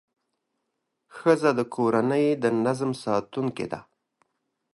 ښځه 1.17 1.49
د 1.59 1.61
کورنۍ 1.75 2.25
د 2.43 2.45
نظم 2.65 2.91
ساتونکې 3.03 3.65
ده. 3.71 3.79